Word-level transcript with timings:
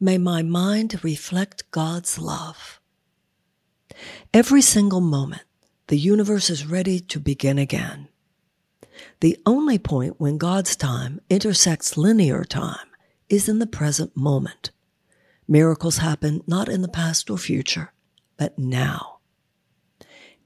May 0.00 0.16
my 0.16 0.42
mind 0.42 1.02
reflect 1.02 1.70
God's 1.72 2.18
love. 2.18 2.80
Every 4.32 4.62
single 4.62 5.00
moment, 5.00 5.42
the 5.88 5.98
universe 5.98 6.50
is 6.50 6.66
ready 6.66 7.00
to 7.00 7.18
begin 7.18 7.58
again. 7.58 8.08
The 9.20 9.36
only 9.44 9.78
point 9.78 10.20
when 10.20 10.38
God's 10.38 10.76
time 10.76 11.20
intersects 11.28 11.96
linear 11.96 12.44
time 12.44 12.86
is 13.28 13.48
in 13.48 13.58
the 13.58 13.66
present 13.66 14.16
moment. 14.16 14.70
Miracles 15.48 15.98
happen 15.98 16.42
not 16.46 16.68
in 16.68 16.82
the 16.82 16.88
past 16.88 17.28
or 17.28 17.38
future, 17.38 17.92
but 18.36 18.56
now. 18.58 19.18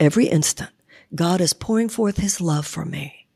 Every 0.00 0.26
instant, 0.26 0.70
God 1.14 1.40
is 1.40 1.52
pouring 1.52 1.88
forth 1.88 2.16
his 2.16 2.40
love 2.40 2.66
for 2.66 2.84
me 2.84 3.26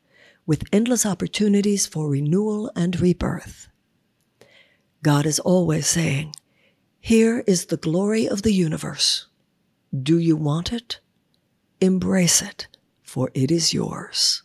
with 0.44 0.64
endless 0.72 1.06
opportunities 1.06 1.86
for 1.86 2.08
renewal 2.08 2.72
and 2.74 3.00
rebirth. 3.00 3.69
God 5.02 5.24
is 5.24 5.38
always 5.40 5.86
saying, 5.86 6.34
Here 7.00 7.42
is 7.46 7.66
the 7.66 7.78
glory 7.78 8.28
of 8.28 8.42
the 8.42 8.52
universe. 8.52 9.26
Do 9.96 10.18
you 10.18 10.36
want 10.36 10.72
it? 10.72 11.00
Embrace 11.80 12.42
it, 12.42 12.68
for 13.02 13.30
it 13.32 13.50
is 13.50 13.72
yours. 13.72 14.42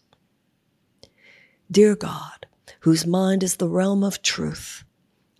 Dear 1.70 1.96
God, 1.96 2.46
whose 2.82 3.06
mind 3.06 3.44
is 3.44 3.58
the 3.58 3.68
realm 3.68 4.04
of 4.04 4.22
truth, 4.22 4.84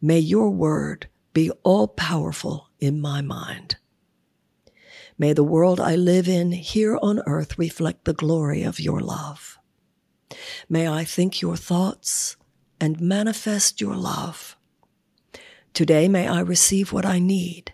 may 0.02 0.20
your 0.20 0.50
word 0.50 1.08
be 1.34 1.50
all 1.64 1.88
powerful 1.88 2.70
in 2.80 3.00
my 3.00 3.22
mind. 3.22 3.78
May 5.18 5.32
the 5.32 5.44
world 5.44 5.80
I 5.80 5.96
live 5.96 6.28
in 6.28 6.52
here 6.52 7.00
on 7.02 7.22
earth 7.26 7.58
reflect 7.58 8.04
the 8.04 8.14
glory 8.14 8.64
of 8.64 8.82
your 8.82 9.00
love. 9.00 9.58
May 10.68 10.90
I 10.90 11.06
think 11.06 11.42
your 11.42 11.56
thoughts 11.56 12.36
and 12.82 13.00
manifest 13.00 13.80
your 13.80 13.96
love. 13.96 14.58
Today 15.76 16.08
may 16.08 16.26
I 16.26 16.40
receive 16.40 16.94
what 16.94 17.06
I 17.06 17.20
need. 17.20 17.74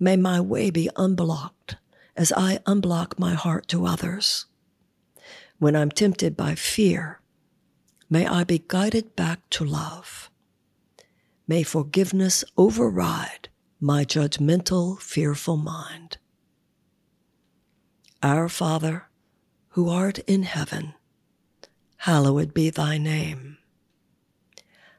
May 0.00 0.16
my 0.16 0.40
way 0.40 0.70
be 0.70 0.90
unblocked 0.96 1.76
as 2.16 2.32
I 2.32 2.58
unblock 2.66 3.16
my 3.16 3.34
heart 3.34 3.68
to 3.68 3.86
others. 3.86 4.46
When 5.60 5.76
I'm 5.76 5.92
tempted 5.92 6.36
by 6.36 6.56
fear, 6.56 7.20
may 8.10 8.26
I 8.26 8.42
be 8.42 8.64
guided 8.66 9.14
back 9.14 9.48
to 9.50 9.64
love. 9.64 10.32
May 11.46 11.62
forgiveness 11.62 12.42
override 12.58 13.50
my 13.80 14.04
judgmental, 14.04 15.00
fearful 15.00 15.56
mind. 15.56 16.18
Our 18.20 18.48
Father, 18.48 19.04
who 19.68 19.88
art 19.88 20.18
in 20.26 20.42
heaven, 20.42 20.94
hallowed 21.98 22.52
be 22.52 22.68
thy 22.68 22.98
name. 22.98 23.58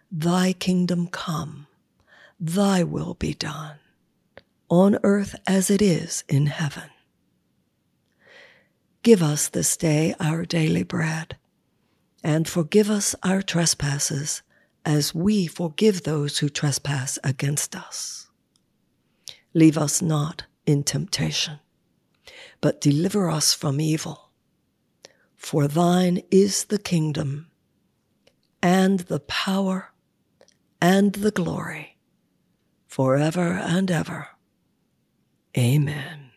Thy 0.09 0.53
kingdom 0.53 1.07
come, 1.07 1.67
thy 2.39 2.83
will 2.83 3.13
be 3.15 3.33
done, 3.33 3.77
on 4.69 4.97
earth 5.03 5.35
as 5.45 5.69
it 5.69 5.81
is 5.81 6.23
in 6.27 6.47
heaven. 6.47 6.89
Give 9.03 9.23
us 9.23 9.47
this 9.47 9.77
day 9.77 10.13
our 10.19 10.45
daily 10.45 10.83
bread, 10.83 11.37
and 12.23 12.47
forgive 12.47 12.89
us 12.89 13.15
our 13.23 13.41
trespasses 13.41 14.41
as 14.85 15.15
we 15.15 15.47
forgive 15.47 16.03
those 16.03 16.39
who 16.39 16.49
trespass 16.49 17.19
against 17.23 17.75
us. 17.75 18.27
Leave 19.53 19.77
us 19.77 20.01
not 20.01 20.45
in 20.65 20.83
temptation 20.83 21.59
but 22.61 22.81
deliver 22.81 23.29
us 23.29 23.53
from 23.53 23.79
evil. 23.79 24.31
For 25.35 25.67
thine 25.67 26.21
is 26.31 26.65
the 26.65 26.79
kingdom, 26.79 27.47
and 28.61 29.01
the 29.01 29.19
power, 29.19 29.93
and 30.81 31.13
the 31.13 31.31
glory, 31.31 31.96
forever 32.97 33.61
and 33.61 33.91
ever. 33.91 34.29
Amen. 35.55 36.31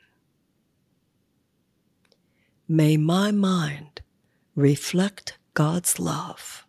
May 2.69 2.99
my 2.99 3.31
mind 3.31 4.03
reflect 4.55 5.39
God's 5.55 5.99
love. 5.99 6.67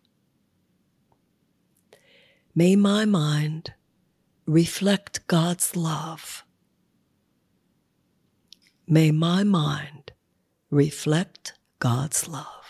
May 2.54 2.74
my 2.74 3.04
mind 3.04 3.74
reflect 4.46 5.26
God's 5.26 5.76
love. 5.76 6.42
May 8.86 9.10
my 9.10 9.44
mind 9.44 10.12
reflect 10.70 11.52
God's 11.80 12.26
love. 12.26 12.61